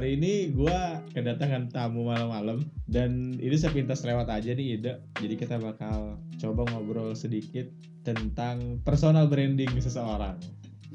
[0.00, 4.96] hari ini gua kedatangan tamu malam-malam dan ini sepintas lewat aja nih ide.
[5.20, 7.68] Jadi kita bakal coba ngobrol sedikit
[8.00, 10.40] tentang personal branding seseorang.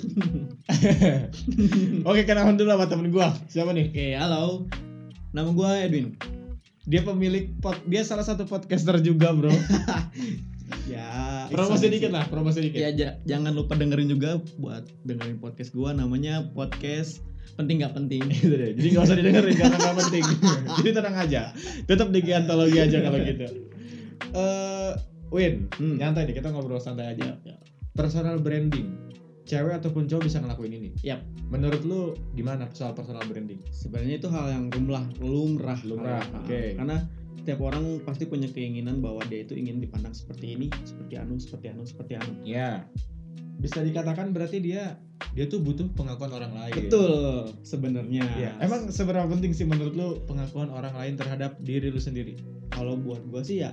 [2.10, 3.29] Oke, kenalan dulu sama temen gua.
[3.46, 3.94] Siapa nih?
[3.94, 4.65] Oke, halo.
[5.37, 6.08] Nama gue Edwin.
[6.90, 9.53] Dia pemilik pod, dia salah satu podcaster juga, Bro.
[10.90, 12.81] Ya, promosi dikit lah, promosi dikit.
[12.81, 15.90] Ya, ja- jangan lupa dengerin juga buat dengerin podcast gue.
[15.94, 17.22] Namanya podcast
[17.53, 18.22] penting gak penting.
[18.34, 18.72] Gitu deh.
[18.73, 20.23] Jadi gak usah didengerin karena gak penting.
[20.81, 21.41] Jadi tenang aja.
[21.86, 23.45] Tetap di antologi aja kalau gitu.
[24.36, 24.91] Eh,
[25.34, 25.98] Win, Hmm.
[26.00, 27.36] nyantai deh kita ngobrol santai aja.
[27.44, 27.58] Ya, ya.
[27.91, 28.94] Personal branding.
[29.45, 30.89] Cewek ataupun cowok bisa ngelakuin ini.
[31.05, 31.22] Yap.
[31.53, 32.02] Menurut lu
[32.34, 33.62] gimana soal personal branding?
[33.70, 36.81] Sebenarnya itu hal yang lumrah, lumrah, Lumrah, Ah, oke.
[36.81, 36.98] Karena
[37.38, 41.66] setiap orang pasti punya keinginan bahwa dia itu ingin dipandang seperti ini, seperti anu, seperti
[41.70, 42.31] anu, seperti anu.
[42.41, 42.89] Ya.
[43.58, 45.00] Bisa dikatakan berarti dia
[45.32, 46.88] dia tuh butuh pengakuan orang lain.
[46.88, 48.23] Betul, sebenarnya.
[48.36, 48.52] Ya.
[48.59, 52.36] Emang seberapa penting sih menurut lu pengakuan orang lain terhadap diri lu sendiri?
[52.76, 53.72] kalau buat gue sih ya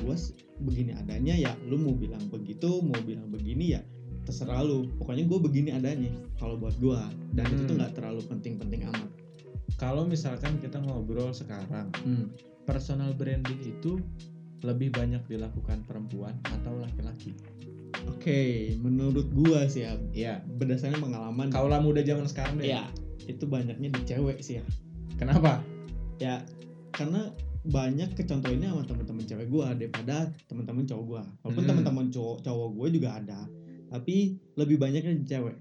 [0.00, 0.16] gue
[0.64, 3.82] begini adanya ya lu mau bilang begitu mau bilang begini ya
[4.24, 6.96] terserah lu pokoknya gue begini adanya kalau buat gue
[7.36, 7.80] dan itu tuh Hmm.
[7.84, 9.10] nggak terlalu penting-penting amat
[9.78, 11.94] Kalau misalkan kita ngobrol sekarang,
[12.66, 14.02] personal branding itu
[14.66, 17.30] lebih banyak dilakukan perempuan atau laki-laki?
[18.06, 18.40] Oke
[18.78, 20.34] menurut gue sih ya Iya.
[20.46, 22.68] berdasarkan pengalaman Kaulah muda zaman sekarang deh.
[22.68, 22.86] ya
[23.24, 24.64] itu banyaknya di cewek sih ya
[25.14, 25.60] Kenapa?
[26.16, 26.40] ya
[26.90, 30.16] karena banyak kecontohinnya sama teman-teman cewek gue daripada
[30.46, 31.70] teman-teman cowok gue walaupun Hmm.
[31.70, 33.40] teman-teman cowok cowok gue juga ada
[33.88, 34.16] tapi
[34.54, 35.56] lebih banyaknya di cewek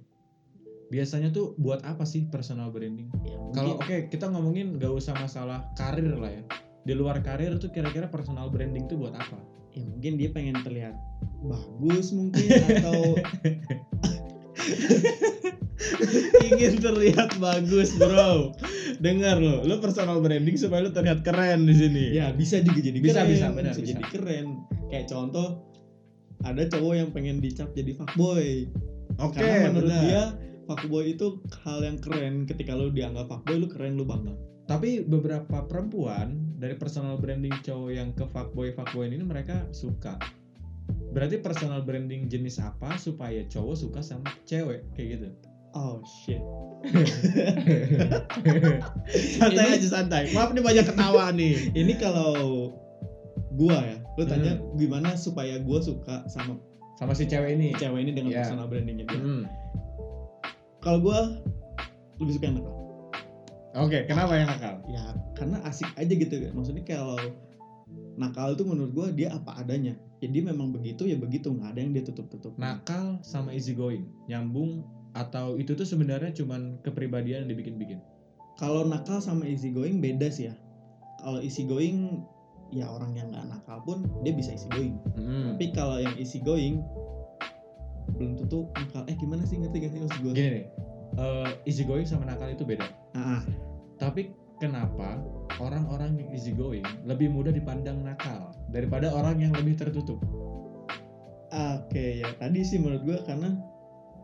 [0.87, 3.11] Biasanya tuh buat apa sih personal branding?
[3.21, 6.43] ya, Kalau oke kita ngomongin gak usah masalah karir lah ya.
[6.81, 9.35] Di luar karir tuh kira-kira personal branding tuh buat apa?
[9.75, 10.95] Ya mungkin dia pengen terlihat
[11.43, 12.47] bagus mungkin
[12.79, 13.15] atau
[16.47, 18.51] Ingin terlihat bagus, bro.
[18.97, 22.05] Dengar lo, lo personal branding supaya lo terlihat keren di sini.
[22.17, 23.85] ya bisa juga jadi Bisa, keren bisa, benar, bisa.
[23.85, 24.47] jadi keren
[24.89, 25.47] kayak contoh
[26.41, 28.65] ada cowok yang pengen dicap jadi fuckboy
[29.17, 30.01] Oke, karena menurut benar.
[30.01, 30.23] dia
[30.65, 31.27] fuckboy itu
[31.61, 34.33] hal yang keren ketika lu dianggap fuckboy lu keren lu bangga
[34.65, 40.17] Tapi beberapa perempuan dari personal branding cowok yang ke fuckboy fuckboy ini mereka suka.
[41.07, 45.29] Berarti personal branding jenis apa supaya cowok suka sama cewek kayak gitu?
[45.75, 46.41] oh shit
[49.35, 50.23] santai Ini- aja santai.
[50.31, 51.69] Maaf nih banyak ketawa nih.
[51.81, 52.33] ini kalau
[53.53, 54.73] gua ya lu tanya Hmm.
[54.73, 56.57] gimana supaya gua suka sama
[56.95, 57.77] Sama si cewek ini.
[57.77, 58.41] cewek ini dengan Ya.
[58.41, 59.43] personal brandingnya dia Hmm.
[60.79, 61.37] kalau gua
[62.17, 62.73] lebih suka yang nakal
[63.77, 64.81] Oke, kenapa yang nakal?
[64.89, 67.21] ya karena asik aja gitu kan maksudnya kalau
[68.17, 71.93] nakal itu menurut gua dia apa adanya jadi memang begitu ya begitu nggak ada yang
[71.93, 74.81] dia tutup tutup Nakal sama easy going, nyambung
[75.13, 78.01] atau itu tuh sebenarnya cuman kepribadian yang dibikin-bikin.
[78.57, 80.55] kalau nakal sama easy going beda sih ya
[81.21, 82.25] kalau easy going
[82.73, 85.53] ya orang yang nggak nakal pun dia bisa easy going Hmm.
[85.53, 86.81] tapi kalau yang easy going
[88.17, 90.65] belum tentu nakal eh gimana sih ngerti gak sih maksud gue Gini nih,
[91.15, 92.89] eh, easy going sama nakal itu beda.
[93.13, 93.45] ah.
[93.97, 95.21] Tapi kenapa
[95.57, 100.17] orang-orang yang easy going lebih mudah dipandang nakal daripada orang yang lebih tertutup?
[101.47, 103.55] oke ya tadi sih menurut gue karena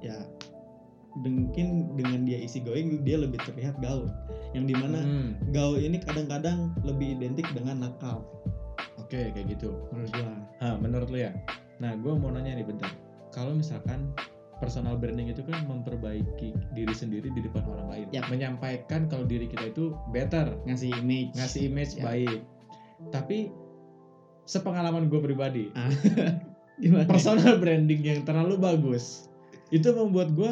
[0.03, 0.27] ya
[1.15, 4.11] mungkin dengan dia easy going dia lebih terlihat gaul
[4.51, 8.25] yang di mana Hmm, gaul ini kadang-kadang lebih identik dengan nakal
[8.99, 9.69] Oke, kayak gitu.
[9.93, 10.25] menurut gua.
[10.57, 11.29] Hah, menurut lu ya?
[11.77, 12.89] Nah, gue mau nanya nih bentar.
[13.29, 14.09] Kalau misalkan
[14.63, 18.31] personal branding itu kan memperbaiki diri sendiri di depan orang lain, Yap.
[18.31, 21.35] menyampaikan kalau diri kita itu better, Ngasih image.
[21.35, 22.03] ngasih image Ya.
[22.07, 22.39] baik.
[23.11, 23.51] Tapi
[24.43, 25.91] sepengalaman gue pribadi, Ah,
[26.81, 27.05] Gimana?
[27.05, 29.27] personal branding yang terlalu bagus
[29.69, 30.51] itu membuat gue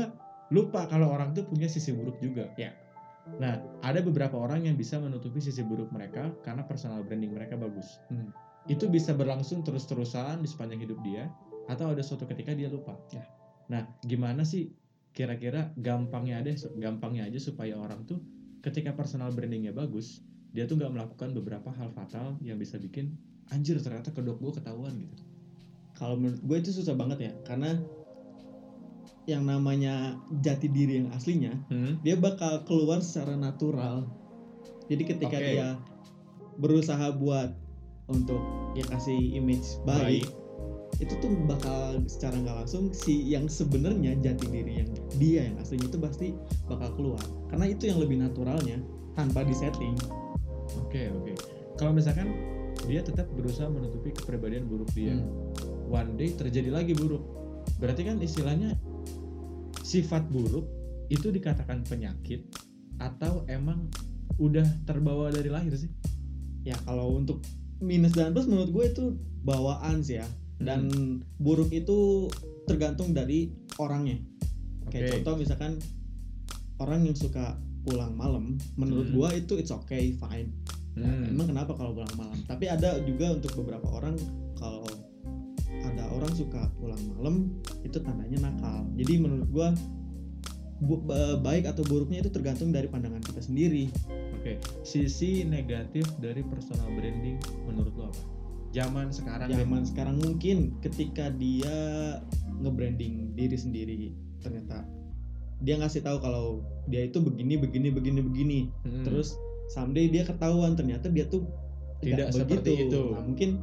[0.52, 2.52] lupa kalau orang tuh punya sisi buruk juga.
[2.60, 2.76] Ya.
[3.40, 8.02] Nah, ada beberapa orang yang bisa menutupi sisi buruk mereka karena personal branding mereka bagus.
[8.12, 8.34] Hmm.
[8.68, 11.30] Itu bisa berlangsung terus-terusan di sepanjang hidup dia,
[11.70, 12.98] atau ada suatu ketika dia lupa.
[13.14, 13.24] Ya.
[13.72, 14.76] Nah, gimana sih
[15.16, 18.20] kira-kira gampangnya ada, gampangnya aja supaya orang tuh
[18.60, 20.20] ketika personal brandingnya bagus,
[20.52, 23.16] dia tuh nggak melakukan beberapa hal fatal yang bisa bikin
[23.52, 25.24] anjir ternyata kedok gue ketahuan gitu.
[25.96, 27.80] Kalau menurut gue itu susah banget ya, karena
[29.30, 32.02] yang namanya jati diri yang aslinya Hmm?
[32.02, 34.10] dia bakal keluar secara natural.
[34.90, 35.48] Jadi ketika Oke.
[35.56, 35.68] dia
[36.60, 37.56] berusaha buat
[38.12, 38.42] untuk
[38.76, 40.28] ya kasih image baik,
[41.00, 45.88] itu tuh bakal secara nggak langsung si yang sebenarnya jati diri yang dia yang aslinya
[45.88, 46.28] itu pasti
[46.68, 47.24] bakal keluar.
[47.48, 48.82] Karena itu yang lebih naturalnya
[49.16, 49.96] tanpa disetting.
[50.82, 51.34] Oke oke.
[51.80, 52.36] Kalau misalkan
[52.90, 55.30] dia tetap berusaha menutupi kepribadian buruk dia, Hmm.
[55.88, 57.22] one day terjadi lagi buruk.
[57.78, 58.76] Berarti kan istilahnya
[59.86, 60.66] sifat buruk
[61.12, 62.48] itu dikatakan penyakit
[63.04, 63.92] atau emang
[64.40, 65.92] udah terbawa dari lahir sih
[66.64, 67.44] ya kalau untuk
[67.82, 69.04] minus dan plus menurut gue itu
[69.44, 70.28] bawaan sih ya
[70.62, 70.82] dan
[71.38, 72.30] buruk itu
[72.64, 74.22] tergantung dari orangnya
[74.88, 75.12] kayak Oke.
[75.20, 75.72] contoh misalkan
[76.78, 79.16] orang yang suka pulang malam menurut Hmm.
[79.16, 80.54] gua itu it's okay fine
[80.92, 81.32] Nah, Hmm.
[81.32, 84.20] emang kenapa kalau pulang malam tapi ada juga untuk beberapa orang
[84.54, 84.84] kalau
[85.82, 87.48] ada orang suka pulang malam
[87.82, 89.72] itu tandanya nakal jadi menurut gua
[90.80, 93.88] bu- ba- baik atau buruknya itu tergantung dari pandangan kita sendiri
[94.36, 98.22] Oke, sisi negatif dari personal branding menurut lo apa?
[98.72, 101.76] Zaman sekarang zaman sekarang mungkin ketika dia
[102.58, 104.00] nge-branding diri sendiri
[104.40, 104.88] ternyata
[105.60, 109.04] dia ngasih tahu kalau dia itu begini begini begini begini Hmm.
[109.04, 109.36] terus
[109.70, 111.46] someday dia ketahuan ternyata dia tuh
[112.00, 113.14] Tidak seperti itu.
[113.14, 113.62] nah mungkin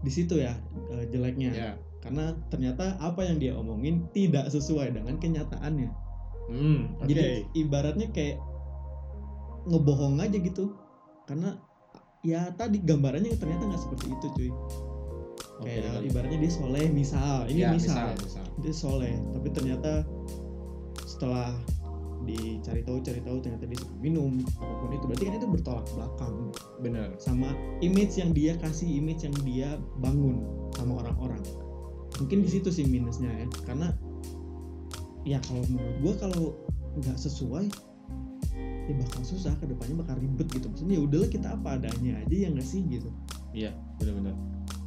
[0.00, 0.52] di situ ya
[0.92, 1.70] eh, jeleknya ya.
[1.98, 5.88] karena ternyata apa yang dia omongin tidak sesuai dengan kenyataannya
[6.48, 7.06] Hmm, oke.
[7.06, 8.40] jadi ibaratnya kayak
[9.66, 10.72] ngebohong aja gitu
[11.24, 11.60] karena
[12.22, 14.50] ya tadi gambarannya ternyata nggak seperti itu cuy
[15.58, 16.08] Oke, kayak betul.
[16.10, 18.44] ibaratnya dia soleh misal ini Ya, misal, misal.
[18.62, 20.06] dia soleh tapi ternyata
[21.02, 21.50] setelah
[22.22, 25.86] dicari tahu cari tahu ternyata dia suka minum apa pun itu berarti kan itu bertolak
[25.96, 26.34] belakang
[26.78, 27.08] Bener.
[27.18, 29.68] sama image yang dia kasih image yang dia
[29.98, 30.42] bangun
[30.76, 31.40] sama orang-orang
[32.18, 33.88] mungkin di situ sih minusnya ya karena
[35.22, 36.44] ya kalau menurut gua kalau
[36.98, 37.66] nggak sesuai
[38.88, 42.34] ya bakal susah ke depannya bakal ribet gitu maksudnya ya udahlah kita apa adanya aja
[42.34, 43.08] ya nggak sih gitu
[43.48, 44.36] Iya, benar-benar.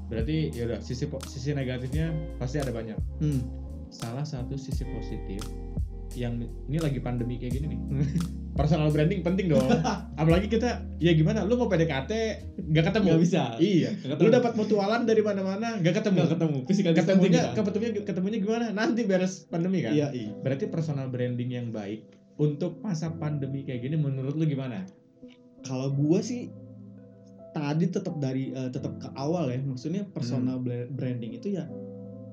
[0.06, 2.94] Berarti ya udah sisi sisi negatifnya pasti ada banyak.
[3.20, 3.42] hmm.
[3.90, 5.42] Salah satu sisi positif
[6.12, 6.38] yang
[6.68, 7.80] ini lagi pandemi kayak gini nih.
[8.60, 9.66] Personal branding penting dong.
[10.20, 11.42] Apalagi kita ya gimana?
[11.42, 12.12] Lu mau PDKT
[12.70, 13.06] nggak ketemu?
[13.10, 13.90] nggak bisa Iya.
[13.98, 14.30] Lu ketemu.
[14.30, 16.16] dapat mutualan dari mana-mana nggak ketemu.
[16.22, 18.66] nggak ketemu physical Ketemunya ketemunya ketemunya gimana?
[18.72, 19.92] Nanti beres pandemi kan?
[19.92, 24.86] iya iya Berarti personal branding yang baik untuk masa pandemi kayak gini menurut lu gimana?
[25.62, 26.50] kalau gua sih
[27.52, 30.90] tadi tetap dari eh, tetap ke awal ya maksudnya personal Hmm.
[30.96, 31.68] branding itu ya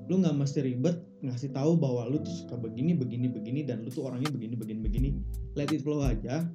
[0.09, 3.93] lu nggak mesti ribet ngasih tahu bahwa lu tuh suka begini begini begini dan lu
[3.93, 5.09] tuh orangnya begini begini begini
[5.53, 6.47] let it flow aja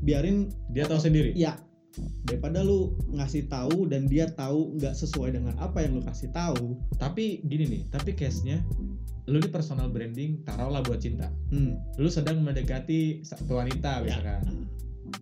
[0.00, 1.36] biarin Dia tahu sendiri.
[1.36, 1.58] ya
[2.24, 6.78] daripada lu ngasih tahu dan dia tahu nggak sesuai dengan apa yang lu kasih tahu
[6.96, 8.62] Tapi gini nih, tapi case-nya
[9.30, 11.30] lu ini personal branding taruhlah buat cinta.
[11.54, 11.96] hmm.
[12.02, 14.18] Lu sedang mendekati satu wanita Ya.
[14.18, 14.66] misalkan.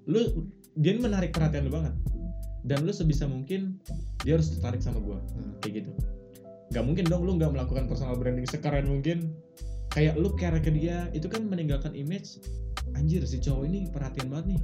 [0.08, 0.48] Lu
[0.80, 1.92] dia ini menarik perhatian lu banget.
[2.64, 3.76] Dan lu sebisa mungkin
[4.24, 5.20] dia harus tertarik sama gua.
[5.36, 5.60] Hmm.
[5.60, 5.90] Kayak gitu.
[6.72, 9.36] Gak mungkin dong lu nggak melakukan personal branding sekeren mungkin.
[9.88, 12.40] Kayak lu care ke dia, itu kan meninggalkan image
[12.96, 14.60] anjir si cowok ini perhatian banget nih.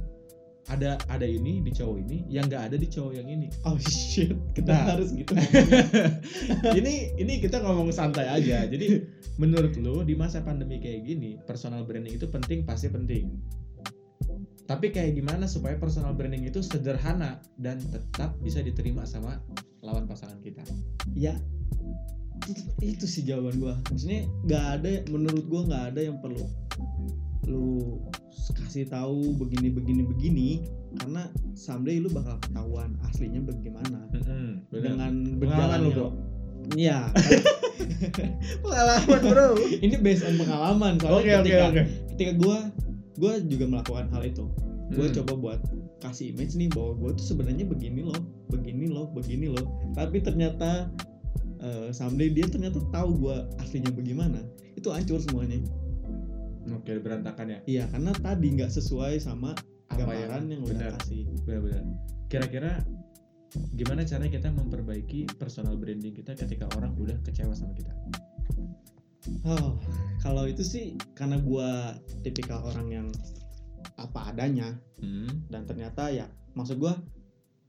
[0.65, 3.47] Ada ada ini di cowok ini yang nggak ada di cowok yang ini.
[3.63, 4.97] oh shit kita Nah.
[4.97, 5.37] harus gitu
[6.79, 8.65] ini ini kita ngomong santai aja.
[8.65, 9.05] Jadi
[9.37, 13.29] menurut lu di masa pandemi kayak gini, personal branding itu penting pasti penting.
[14.65, 19.37] Tapi kayak gimana supaya personal branding itu sederhana dan tetap bisa diterima sama
[19.85, 20.65] lawan pasangan kita?
[21.13, 21.37] ya
[22.49, 26.41] itu, itu sih jawaban gua maksudnya nggak ada menurut gua nggak ada yang perlu
[27.45, 27.99] lu
[28.55, 30.49] kasih tahu begini begini begini
[31.01, 31.27] karena
[31.57, 34.61] someday lu bakal ketahuan aslinya bagaimana bener.
[34.69, 36.07] dengan Pengalaman lu, bro.
[36.73, 37.09] Iya,
[38.63, 39.47] Pengalaman bro.
[39.81, 41.83] ini based on pengalaman soalnya oke ketika oke.
[42.15, 42.57] ketika gua
[43.17, 44.45] gua juga melakukan hal itu.
[44.93, 45.15] Gua Hmm.
[45.21, 45.59] coba buat
[45.99, 49.65] kasih image nih bahwa gua tuh sebenarnya begini loh, begini loh, begini loh.
[49.93, 50.89] Tapi ternyata
[51.59, 54.37] eh, someday dia ternyata tahu gua aslinya bagaimana.
[54.77, 55.61] Itu hancur semuanya.
[56.73, 57.59] Oke berantakan ya.
[57.65, 59.53] Iya, karena tadi nggak sesuai sama
[59.85, 61.21] Apa gambaran yang, udah benar kasih.
[61.45, 61.83] benar-benar.
[62.25, 62.71] Kira-kira
[63.77, 67.93] gimana caranya kita memperbaiki personal branding kita ketika orang udah kecewa sama kita?
[69.45, 69.77] Oh,
[70.21, 71.93] kalau itu sih karena gua
[72.25, 73.07] tipikal orang yang
[73.95, 76.97] apa adanya Hmm, dan ternyata ya maksud gua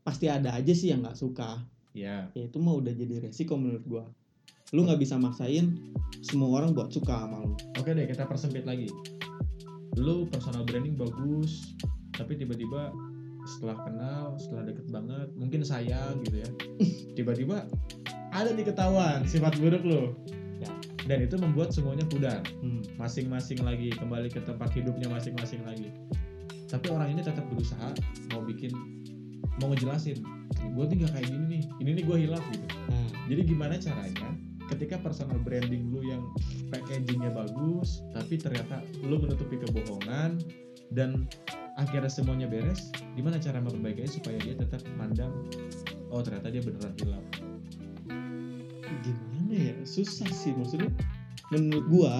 [0.02, 1.58] pasti ada aja sih yang nggak suka
[1.90, 2.30] ya.
[2.32, 4.04] ya itu mah udah jadi resiko menurut gua
[4.74, 5.78] lu nggak bisa maksain
[6.26, 8.90] semua orang buat suka sama lu Oke deh, kita persempit lagi.
[9.94, 11.78] Lu personal branding bagus,
[12.10, 12.90] tapi tiba-tiba
[13.46, 16.50] setelah kenal, setelah deket banget, mungkin sayang gitu ya.
[17.16, 17.62] Tiba-tiba
[18.34, 20.18] ada nih ketahuan sifat buruk lu.
[20.58, 20.72] Ya.
[21.06, 22.42] Dan itu membuat semuanya pudar.
[22.58, 22.98] hmm.
[22.98, 25.94] Masing-masing lagi kembali ke tempat hidupnya masing-masing lagi.
[26.66, 27.94] Tapi orang ini tetap berusaha
[28.34, 28.74] mau bikin
[29.62, 30.20] mau ngejelasin,
[30.74, 32.66] gue tinggal kayak gini nih, ini nih gue hilaf gitu.
[32.92, 34.28] nah Jadi gimana caranya
[34.66, 36.22] ketika personal branding lu yang
[36.68, 40.42] packagingnya bagus, tapi ternyata lu menutupi kebohongan
[40.90, 41.26] dan
[41.76, 45.30] akhirnya semuanya beres, gimana cara memperbaikinya supaya dia tetap mandang,
[46.10, 47.24] oh ternyata dia beneran hilang.
[49.02, 50.90] gimana ya susah sih maksudnya
[51.52, 52.14] menurut gua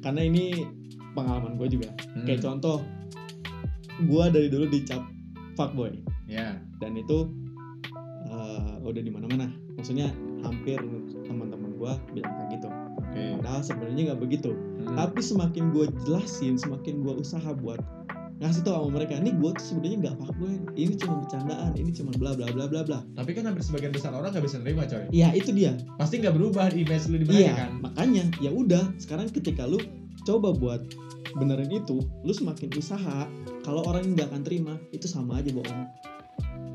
[0.00, 0.64] karena ini
[1.12, 2.24] pengalaman gua juga Hmm.
[2.24, 2.80] kayak contoh
[4.06, 5.02] gua dari dulu dicap
[5.54, 5.92] fuckboy
[6.24, 6.56] Ya.
[6.78, 7.28] dan itu
[8.30, 10.14] eh, udah di mana-mana maksudnya
[10.46, 10.78] hampir
[11.26, 11.49] teman-teman
[11.80, 12.68] gua bilang kayak gitu
[13.00, 13.22] Oke.
[13.34, 14.96] padahal sebenarnya nggak begitu Hmm.
[14.96, 17.76] tapi semakin gue jelasin semakin gue usaha buat
[18.36, 22.10] ngasih tau sama mereka ini gue tuh sebenarnya nggak fuckboy ini cuma bercandaan ini cuma
[22.12, 25.04] bla bla bla bla bla Tapi kan hampir sebagian besar orang nggak bisa nerima coy.
[25.10, 27.70] ya itu dia Pasti nggak berubah image lu di mereka iya kan.
[27.78, 29.76] makanya ya udah sekarang ketika lu
[30.22, 30.80] coba buat
[31.32, 33.28] benerin itu lu semakin usaha
[33.60, 35.84] kalau orang nggak akan terima itu sama aja bohong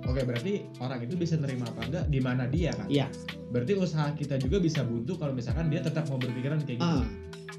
[0.06, 2.88] Oke berarti orang itu bisa nerima apa enggak di mana dia kan.
[2.88, 3.10] Iya.
[3.50, 6.86] Berarti usaha kita juga bisa buntu kalau misalkan dia tetap mau berpikiran kayak gitu.
[6.86, 7.06] ah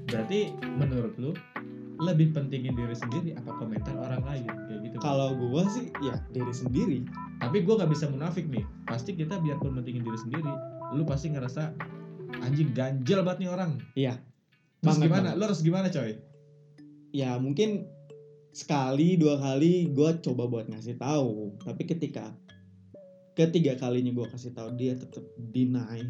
[0.07, 1.33] Berarti menurut lu
[1.97, 4.97] lebih pentingin diri sendiri apa komentar orang lain kayak gitu.
[5.01, 6.99] kalau gue sih ya diri sendiri
[7.41, 8.65] Tapi gue nggak bisa munafik nih.
[8.89, 10.53] Pasti kita biarpun pentingin diri sendiri,
[10.97, 11.73] lu pasti ngerasa
[12.41, 13.71] anjing ganjel banget nih orang.
[13.93, 14.15] Iya.
[14.81, 15.33] Terus gimana?
[15.33, 15.41] banget.
[15.41, 16.17] Lu harus gimana coy?
[17.17, 17.89] ya mungkin
[18.57, 21.61] sekali dua kali gue coba buat ngasih tahu.
[21.61, 22.33] Tapi ketika
[23.37, 26.01] ketiga kalinya gue kasih tahu dia tetap deny.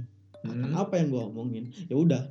[0.46, 0.78] Akan Hmm.
[0.78, 1.64] apa yang gue omongin?
[1.90, 2.22] Ya udah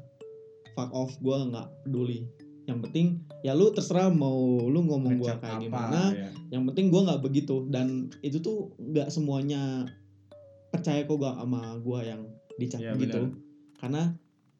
[0.71, 2.23] fuck off gue nggak peduli.
[2.63, 3.07] Yang penting
[3.43, 6.01] ya lu terserah mau lu ngomong gue kayak apa, gimana.
[6.15, 6.29] ya.
[6.49, 7.67] yang penting gue nggak begitu.
[7.67, 9.83] Dan itu tuh nggak semuanya
[10.71, 12.21] percaya kok gak sama gue yang
[12.55, 13.21] dicap Iya, gitu.
[13.31, 13.43] benar.
[13.75, 14.03] karena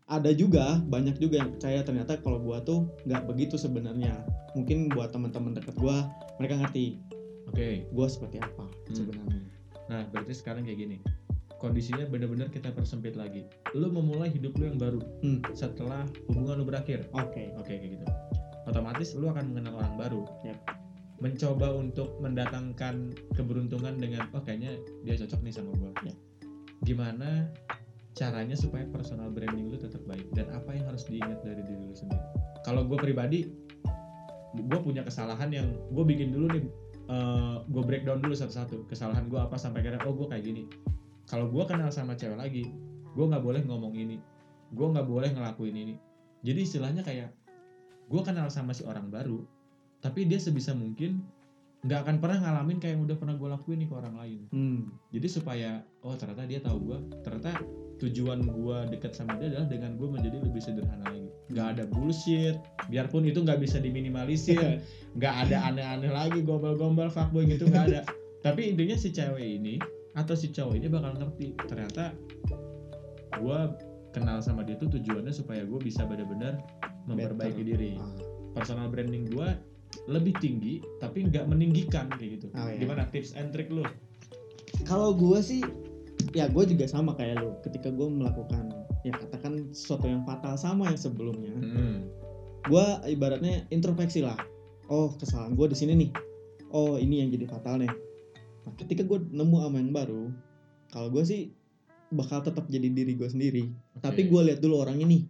[0.06, 4.22] ada juga banyak juga yang percaya ternyata kalau gue tuh nggak begitu sebenarnya
[4.54, 5.98] mungkin buat teman-teman dekat gue
[6.38, 7.02] mereka ngerti
[7.50, 7.90] Oke.
[7.90, 8.94] gue seperti apa Hmm.
[8.94, 10.98] sebenarnya Nah, berarti sekarang kayak gini.
[11.62, 13.46] Kondisinya benar-benar kita persempit lagi.
[13.78, 15.42] Lu memulai hidup lu yang baru Hmm.
[15.54, 17.06] setelah hubungan lu berakhir.
[17.14, 18.06] oke Oke, kayak gitu.
[18.66, 20.22] Otomatis lu akan mengenal orang baru.
[20.42, 20.58] Yap.
[21.22, 25.94] Mencoba untuk mendatangkan keberuntungan dengan oh kayaknya dia cocok nih sama gua.
[26.02, 26.18] Yap.
[26.82, 27.50] Gimana
[28.16, 31.92] caranya supaya personal branding lu tetap baik dan apa yang harus diingat dari diri lu
[31.92, 32.24] sendiri?
[32.64, 33.52] Kalau gue pribadi,
[34.56, 36.66] gue punya kesalahan yang gue bikin dulu nih,
[37.68, 40.64] gue breakdown dulu satu-satu kesalahan gue apa sampai akhirnya oh gue kayak gini.
[41.28, 42.64] Kalau gue kenal sama cewek lagi,
[43.14, 44.18] gue nggak boleh ngomong ini,
[44.72, 45.96] gue nggak boleh ngelakuin ini.
[46.46, 47.36] Jadi istilahnya kayak
[48.08, 49.44] gue kenal sama si orang baru,
[50.00, 51.26] tapi dia sebisa mungkin
[51.86, 54.42] nggak akan pernah ngalamin kayak yang udah pernah gue lakuin nih ke orang lain.
[54.50, 54.82] hmm.
[55.14, 55.70] Jadi supaya
[56.02, 57.62] oh ternyata dia tahu gue, ternyata
[58.02, 61.30] tujuan gue deket sama dia adalah dengan gue menjadi lebih sederhana lagi.
[61.54, 62.58] Nggak ada bullshit,
[62.90, 64.82] biarpun itu nggak bisa diminimalisir,
[65.18, 68.02] nggak ada aneh-aneh lagi gombal-gombal fuckboy gitu nggak ada.
[68.42, 69.78] Tapi intinya si cewek ini
[70.18, 72.16] atau si cowok ini bakal ngerti ternyata
[73.36, 73.60] gue
[74.16, 76.58] kenal sama dia tuh tujuannya supaya gue bisa benar-benar
[77.06, 77.78] memperbaiki Better.
[77.78, 77.92] diri.
[78.00, 78.16] Ah.
[78.56, 79.50] Personal branding gue
[80.06, 82.48] lebih tinggi tapi nggak meninggikan kayak gitu.
[82.54, 82.80] Oh, iya.
[82.82, 83.84] Gimana tips and trick lu?
[84.84, 85.62] kalau gue sih
[86.36, 88.70] ya gue juga sama kayak lu ketika gue melakukan
[89.08, 92.06] ya katakan sesuatu yang fatal sama yang sebelumnya Hmm.
[92.68, 94.36] gue ibaratnya introspeksi lah
[94.92, 96.12] oh kesalahan gue di sini nih
[96.76, 97.92] oh ini yang jadi fatal nih
[98.68, 100.24] nah ketika gue nemu sama yang baru
[100.92, 101.42] kalau gue sih
[102.12, 103.64] bakal tetap jadi diri gue sendiri
[104.04, 104.30] tapi Oke.
[104.34, 105.26] gue lihat dulu orang ini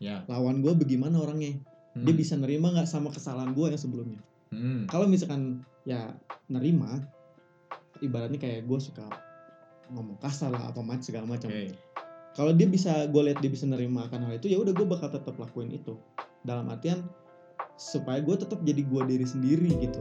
[0.00, 1.58] ya lawan gue bagaimana orangnya
[1.96, 2.18] dia Hmm.
[2.18, 4.84] bisa nerima nggak sama kesalahan gue yang sebelumnya Hmm.
[4.86, 6.12] kalau misalkan ya
[6.46, 7.02] nerima
[7.98, 9.06] ibaratnya kayak gue suka
[9.88, 11.72] ngomong kasar lah atau macam segala macam Oke.
[12.32, 15.08] kalau dia bisa gue lihat dia bisa nerima akan hal itu ya udah gue bakal
[15.08, 15.96] tetap lakuin itu
[16.42, 17.06] dalam artian
[17.74, 20.00] supaya gue tetap jadi gue diri sendiri gitu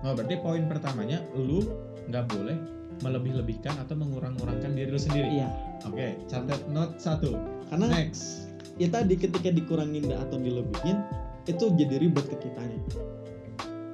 [0.00, 1.60] Oh, berarti poin pertamanya lu
[2.08, 2.56] nggak boleh
[3.00, 5.28] melebih-lebihkan atau mengurang-urangkan diri lu sendiri.
[5.30, 5.48] iya
[5.84, 7.36] Oke, catat note satu.
[7.70, 8.50] Karena Next.
[8.76, 10.98] ya tadi ketika dikurangin atau dilebihin
[11.44, 12.78] itu jadi ribet ke kitanya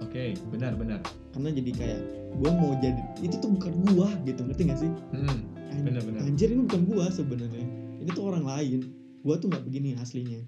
[0.00, 1.04] Oke, benar-benar.
[1.30, 2.00] karena jadi kayak
[2.34, 5.44] gue mau jadi itu tuh bukan gua gitu ngerti gak sih Hmm.
[5.66, 6.20] An- Bener-bener.
[6.22, 7.64] anjir ini bukan gua sebenarnya
[7.98, 8.80] ini tuh orang lain
[9.20, 10.40] gua tuh nggak begini aslinya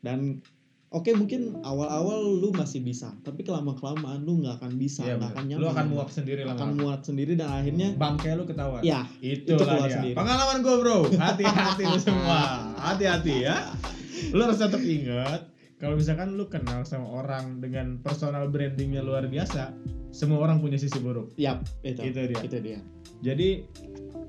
[0.00, 0.40] dan
[0.88, 5.30] oke mungkin awal-awal lu masih bisa tapi kelama kelamaan lu nggak akan bisa Iya, nggak
[5.32, 6.74] akan Lu nyaman akan muak sendiri akan lama.
[6.78, 8.80] muat sendiri dan akhirnya Bangke lu ketahuan.
[8.80, 9.96] ya Itu, Itu lah keluar dia.
[9.96, 10.14] sendiri.
[10.14, 10.98] Pengalaman gue bro.
[11.12, 12.40] Hati-hati lu semua.
[12.76, 13.56] Hati-hati ya.
[14.30, 15.40] Lu harus tetap ingat
[15.76, 19.76] kalau misalkan lu kenal sama orang dengan personal brandingnya luar biasa,
[20.08, 21.36] semua orang punya sisi buruk.
[21.36, 22.40] yap itu Itu dia.
[22.40, 22.80] itu dia
[23.18, 23.48] Jadi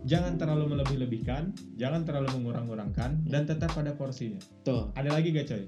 [0.08, 4.40] jangan terlalu melebih-lebihkan, jangan terlalu mengurang-urangkan, dan tetap pada porsinya.
[4.64, 5.64] tuh Ada lagi gak coy?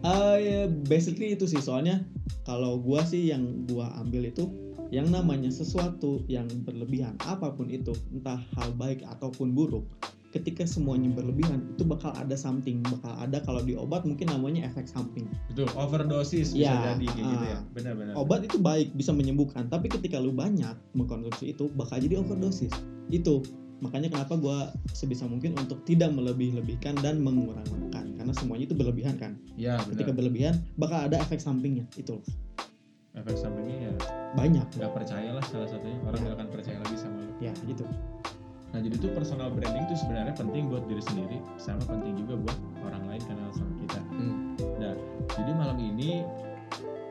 [0.00, 0.60] Eh, ya,
[0.90, 2.02] basically itu sih soalnya
[2.42, 4.50] kalau gua sih yang gua ambil itu
[4.90, 9.86] yang namanya sesuatu yang berlebihan apa pun itu entah hal baik ataupun buruk
[10.30, 14.86] ketika semuanya berlebihan itu bakal ada something bakal ada kalau di obat mungkin namanya efek
[14.86, 17.50] samping Itu overdosis bisa Ya, jadi kayak gitu ah.
[17.50, 17.58] ya.
[17.72, 18.12] Benar-benar.
[18.14, 22.70] obat itu baik bisa menyembuhkan tapi ketika lu banyak mengkonsumsi itu bakal jadi overdosis
[23.08, 23.42] itu
[23.78, 24.58] makanya kenapa gua
[24.90, 30.18] sebisa mungkin untuk tidak melebih-lebihkan dan mengurang-urangkan karena semuanya itu berlebihan kan Ya, ketika benar.
[30.20, 32.20] berlebihan bakal ada efek sampingnya itu
[33.10, 33.92] efek sampingnya ya
[34.32, 36.24] banyak nggak percaya lah salah satunya orang Ya.
[36.24, 37.82] nggak akan percaya lagi sama lu ya gitu
[38.70, 42.58] nah jadi tuh personal branding tuh sebenarnya penting buat diri sendiri sama penting juga buat
[42.86, 44.54] orang lain kenal sama kita Hmm.
[44.78, 44.94] nah
[45.34, 46.22] jadi malam ini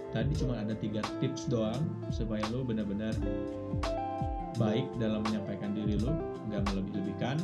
[0.09, 3.13] tadi cuma ada tiga tips doang supaya lu benar-benar
[4.57, 6.11] baik dalam menyampaikan diri lu
[6.49, 7.37] nggak melebih-lebihkan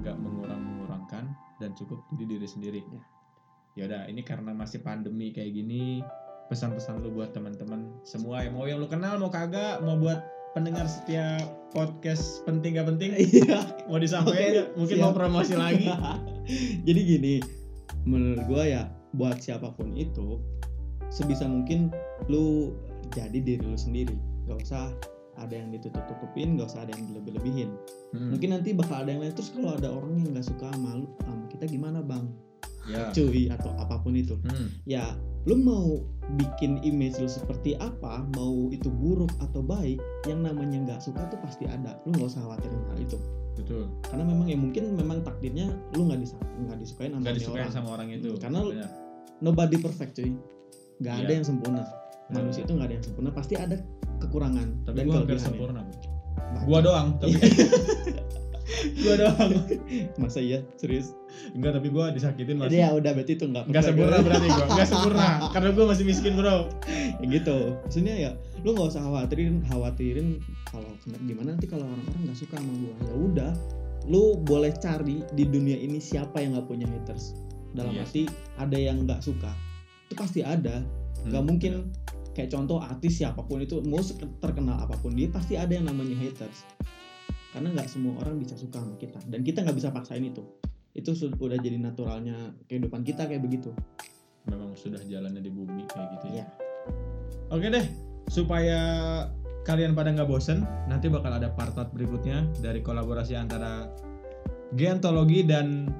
[0.00, 3.00] nggak mengurang-mengurangkan dan cukup jadi diri sendiri Ya.
[3.72, 6.04] ya udah ini karena masih pandemi kayak gini
[6.52, 10.20] pesan-pesan lu buat teman-teman semua yang mau yang lu kenal mau kagak mau buat
[10.52, 13.64] pendengar setiap podcast penting gak penting iya.
[13.88, 14.68] mau disampaikan nggak?
[14.76, 15.04] mungkin siap.
[15.08, 15.88] mau promosi lagi.
[16.86, 17.34] Jadi gini
[18.04, 18.82] menurut gua ya
[19.16, 20.40] buat siapa pun itu
[21.12, 21.92] sebisa mungkin
[22.28, 22.72] lu
[23.12, 24.16] jadi diri lu sendiri.
[24.48, 24.92] Gak usah
[25.40, 27.70] ada yang ditutup-tutupin gak usah ada yang dilebih-lebihin.
[28.12, 29.32] Hmm, mungkin nanti bakal ada yang lain.
[29.32, 32.28] Terus kalau ada orang yang nggak suka sama lu sama kita gimana bang?
[32.88, 33.08] Ya.
[33.14, 34.36] Cuy atau apa pun itu.
[34.44, 35.98] Hmm, ya lu mau
[36.38, 41.38] bikin image lu seperti apa mau itu buruk atau baik yang namanya nggak suka tuh
[41.42, 41.98] pasti ada.
[42.06, 43.18] Lu nggak usah khawatirin hal itu.
[43.52, 43.90] Betul.
[44.06, 47.74] Karena memang ya mungkin memang takdirnya lu nggak disa nggak disukain sama nih disukain orang.
[47.74, 48.30] sama orang itu.
[48.32, 48.90] Hmm, karena Benar.
[49.40, 50.30] nobody perfect cuy.
[51.02, 51.36] Nggak ada Iya.
[51.36, 51.82] yang sempurna.
[52.30, 53.30] Manusia itu nggak ada yang sempurna.
[53.34, 53.76] Pasti ada
[54.22, 55.80] kekurangan tapi dan gua hampir sempurna.
[55.82, 56.64] Banyak.
[56.64, 57.32] gua doang tapi
[59.00, 59.50] gua doang.
[60.22, 60.60] Masa iya?
[60.76, 61.16] Serius?
[61.56, 63.96] Enggak tapi gua disakitin jadi masih ya udah berarti itu nggak nggak perfect.
[63.96, 64.66] sempurna berarti gua.
[64.68, 66.56] Nggak sempurna karena gua masih miskin bro.
[67.20, 67.58] Ya gitu.
[67.86, 68.30] Maksudnya ya
[68.62, 70.28] lu nggak usah khawatirin khawatirin
[70.68, 70.90] kalau
[71.26, 72.94] gimana nanti kalau orang-orang nggak suka sama gua.
[73.00, 73.52] Ya udah
[74.10, 77.32] lu boleh cari di dunia ini siapa yang nggak punya haters.
[77.72, 78.22] Dalam Iya arti
[78.60, 79.52] ada yang nggak suka
[80.12, 80.84] itu pasti ada.
[81.24, 81.72] Nggak Hmm, mungkin
[82.36, 84.00] kayak contoh artis siapa pun itu mau
[84.40, 86.64] terkenal apa pun dia pasti ada yang namanya haters
[87.52, 89.20] karena nggak semua orang bisa suka sama kita.
[89.28, 90.40] Dan kita nggak bisa paksain itu.
[90.96, 93.76] Itu su- udah jadi naturalnya kehidupan kita kayak begitu.
[94.48, 96.36] Memang sudah jalannya di bumi kayak gitu ya.
[96.42, 96.46] Iya.
[97.52, 97.84] oke deh
[98.32, 98.80] supaya
[99.68, 103.92] kalian pada nggak bosen nanti bakal ada part-part berikutnya dari kolaborasi antara
[104.72, 105.92] Geantologi dan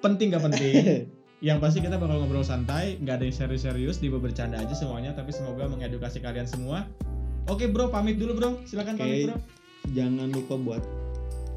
[0.00, 0.74] penting gak penting.
[1.44, 5.28] Yang pasti kita bakal ngobrol santai nggak ada yang serius-serius di bercanda aja semuanya tapi
[5.28, 6.88] semoga mengedukasi kalian semua.
[7.52, 8.50] Oke bro pamit dulu bro.
[8.64, 9.04] Silakan Oke.
[9.04, 9.36] pamit bro
[9.92, 10.82] jangan lupa buat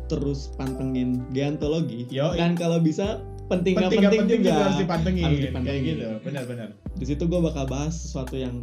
[0.07, 4.79] terus pantengin geantologi Yo, dan kalau bisa penting nggak penting penting, penting juga, juga harus
[4.79, 5.83] dipantengin, Harus kayak dipantengin.
[5.87, 8.55] gitu benar-benar di situ gue bakal bahas sesuatu yang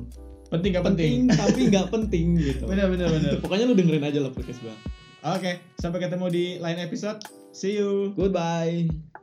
[0.53, 2.65] penting gak penting, penting tapi nggak penting gitu.
[2.71, 3.09] Benar benar
[3.43, 4.75] pokoknya lu dengerin aja lah podcast gue
[5.25, 7.19] oke sampai ketemu di lain episode.
[7.55, 8.13] See you.
[8.19, 9.14] Goodbye